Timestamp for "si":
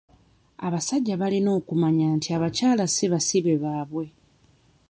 2.95-3.05